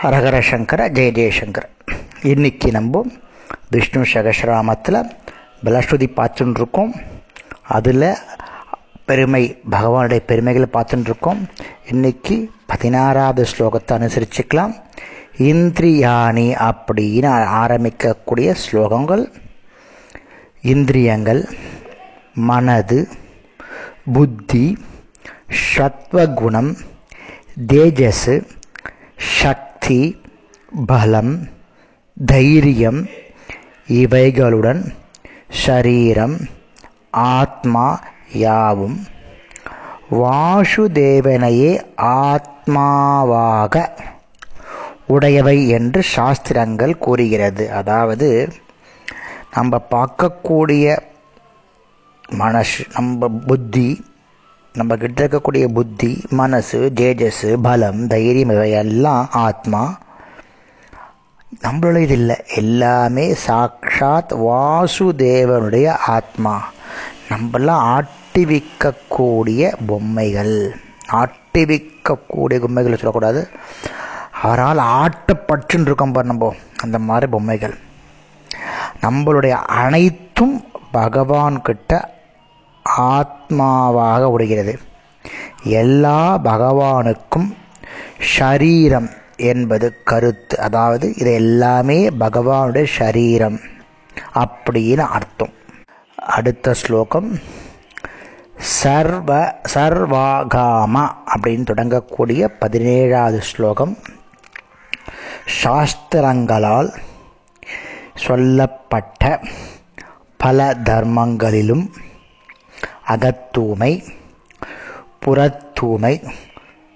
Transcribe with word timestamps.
ஹரஹர 0.00 0.36
சங்கர 0.48 0.80
ஜெய 0.88 1.10
ஜெயசங்கர் 1.16 1.66
இன்னைக்கு 2.22 2.68
நம்ம 2.70 3.00
விஷ்ணு 3.70 4.00
சகசிராமத்தில் 4.02 4.98
பலஸ்ருதி 5.64 6.06
பார்த்துட்டு 6.18 6.60
இருக்கோம் 6.60 6.92
அதில் 7.76 8.06
பெருமை 9.06 9.40
பகவானுடைய 9.70 10.20
பெருமைகளை 10.30 10.68
பார்த்துட்டு 10.72 11.08
இருக்கோம் 11.10 11.40
இன்னைக்கு 11.86 12.36
பதினாறாவது 12.66 13.44
ஸ்லோகத்தை 13.52 13.96
அனுசரிச்சுக்கலாம். 13.98 14.74
இந்திரியாணி 15.52 16.46
அப்படின்னு 16.68 17.30
ஆரம்பிக்கக்கூடிய 17.62 18.54
ஸ்லோகங்கள். 18.64 19.24
இந்திரியங்கள் 20.74 21.42
மனது 22.50 23.08
புத்தி 24.12 24.78
சத்வகுணம் 25.74 26.72
தேஜஸ் 27.72 28.28
சக்தி 29.88 30.20
பலம் 30.86 31.48
தைரியம் 32.26 32.98
இவைகளுடன் 33.92 34.80
ஷரீரம் 35.60 36.34
ஆத்மா 37.10 38.00
யாவும். 38.32 38.98
வாசுதேவனையே 40.10 41.72
ஆத்மாவாக 41.96 43.88
உடையவை 45.06 45.68
என்று 45.68 46.02
சாஸ்திரங்கள் 46.02 46.98
கூறுகிறது. 46.98 47.70
அதாவது 47.70 48.52
நம்ம 49.54 49.80
பார்க்கக்கூடிய 49.90 50.98
மனசு 52.28 52.84
நம்ம 52.94 53.28
புத்தி 53.46 53.88
நம்ம 54.72 54.96
கிட்ட 54.96 55.26
இருக்கக்கூடிய 55.26 55.72
புத்தி 55.72 56.24
மனசு 56.28 56.92
தேஜஸ் 56.94 57.58
பலம் 57.62 58.06
தைரியம் 58.06 58.50
இவையெல்லாம் 58.50 59.28
ஆத்மா. 59.32 59.98
நம்மளோட 61.62 61.98
இது 61.98 62.12
இல்லை. 62.12 62.36
எல்லாமே 62.54 63.36
சாக்ஷாத் 63.46 64.32
வாசுதேவனுடைய 64.32 65.88
ஆத்மா. 65.88 66.70
நம்மளாம் 67.28 68.02
ஆட்டிவிக்கக்கூடிய 68.38 69.72
பொம்மைகள். 69.86 70.76
ஆட்டிவிக்கக்கூடிய 71.12 72.60
பொம்மைகள் 72.60 72.96
சொல்லக்கூடாது. 72.96 73.48
அவரால் 74.42 74.78
ஆட்டப்பட்டுன்னு 74.78 75.80
இருக்கோம் 75.80 76.12
பாரு 76.12 76.26
நம்ம. 76.26 76.54
அந்த 76.82 76.98
மாதிரி 76.98 77.26
பொம்மைகள். 77.26 77.78
நம்மளுடைய 79.00 79.50
அனைத்தும் 79.50 80.64
பகவான்கிட்ட 80.92 82.04
ஆத்மாவாக 82.96 84.34
உடைகிறது 84.38 84.78
எல்லா 85.62 86.38
பகவானுக்கும் 86.38 87.56
ஷரீரம் 88.38 89.10
என்பது 89.36 90.02
கருத்து. 90.02 90.60
அதாவது 90.60 91.14
இது 91.16 91.32
எல்லாமே 91.32 92.08
பகவானுடைய 92.08 92.86
ஷரீரம் 92.98 93.58
அப்படின்னு 94.34 94.98
அர்த்தம். 94.98 95.52
அடுத்த 96.16 96.74
ஸ்லோகம். 96.74 97.38
சர்வ 98.58 99.60
சர்வாகாம 99.74 101.08
அப்படின்னு 101.34 101.64
தொடங்கக்கூடிய 101.70 102.48
பதினேழாவது 102.60 103.38
ஸ்லோகம். 103.38 103.96
சாஸ்திரங்களால் 105.62 106.92
சொல்லப்பட்ட 108.14 109.40
பல 110.36 110.74
தர்மங்களிலும் 110.84 111.86
அகத்தூமை 113.08 114.04
புறத்தூமை 115.26 116.28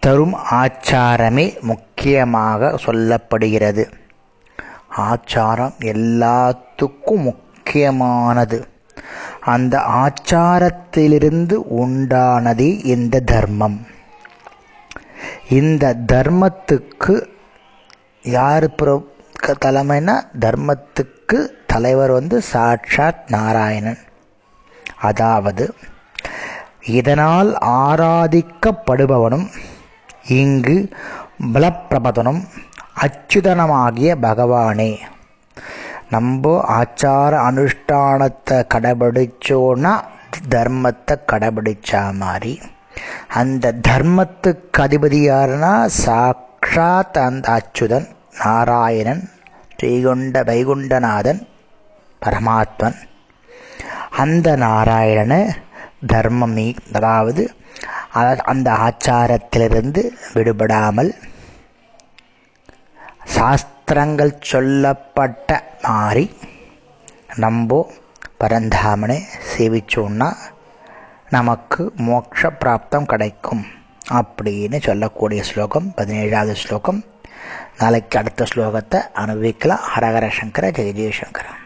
தரும் 0.00 0.34
ஆச்சாரமே 0.50 1.60
முக்கியமாக 1.60 2.78
சொல்லப்படுகிறது. 2.86 3.90
ஆச்சாரம் 4.96 5.72
எல்லாத்துக்கும் 5.80 7.22
முக்கியமானது. 7.22 8.68
அந்த 9.40 9.78
ஆச்சாரத்திலிருந்து 9.78 11.56
உண்டானதே 11.76 12.84
இந்த 12.84 13.20
தர்மம். 13.20 13.86
இந்த 15.50 15.96
தர்மத்துக்கு 16.12 17.26
யார் 18.22 18.74
தலைமைனா 19.64 20.22
தர்மத்துக்கு 20.40 21.48
தலைவர் 21.66 22.10
வந்து 22.10 22.42
சாட்சாத் 22.42 23.30
நாராயணன். 23.30 23.98
அதாவது 25.00 25.74
இதனால் 26.86 27.58
ஆராதிக்கப்படுபவனும் 27.60 29.46
இங்கு 30.28 30.88
பலப்பிரபதனும் 31.54 32.40
அச்சுதனமாகிய 33.02 34.14
பகவானே. 34.22 34.96
நம்ம 36.10 36.64
ஆச்சார 36.80 37.32
அனுஷ்டானத்தை 37.48 38.58
கடைபிடிச்சோன்னா 38.74 39.92
தர்மத்தை 40.54 41.14
கடைபிடிச்சா 41.32 42.14
மாதிரி 42.14 42.60
அந்த 43.34 43.74
தர்மத்துக்கு 43.88 44.78
அதிபதி 44.78 45.20
யாருன்னா 45.30 45.88
சாக்ஷாத் 46.04 47.18
அந்த 47.18 47.46
அச்சுதன் 47.56 48.06
நாராயணன் 48.44 49.28
ஸ்ரீகுண்ட 49.76 50.42
வைகுண்டநாதன் 50.50 51.40
பரமாத்மன். 52.22 52.96
அந்த 54.10 54.56
நாராயணனை 54.56 55.40
தர்மம். 56.12 56.58
அதாவது 56.92 57.42
அந்த 58.52 58.68
ஆச்சாரத்திலிருந்து 58.86 60.02
விடுபடாமல் 60.34 61.10
சாஸ்திரங்கள் 63.36 64.32
சொல்லப்பட்ட 64.40 65.50
மாதிரி 65.82 66.24
நம்போ 67.44 67.80
பரந்தாமனை 68.40 69.18
சேவிச்சோன்னா 69.52 70.28
நமக்கு 71.30 71.92
மோட்ச 71.96 72.50
பிராப்தம் 72.60 73.10
கிடைக்கும் 73.12 73.64
அப்படின்னு 74.18 74.78
சொல்லக்கூடிய 74.88 75.42
ஸ்லோகம் 75.42 75.92
பதினேழாவது 75.96 76.52
ஸ்லோகம். 76.52 77.04
நாளைக்கு 77.78 78.18
அடுத்த 78.18 78.44
ஸ்லோகத்தை 78.54 79.00
அனுபவிக்கலாம். 79.22 79.84
ஹரஹர 79.94 80.26
சங்கர 80.40 80.70
ஜெய 80.70 80.92
ஜெயசங்கர 81.00 81.64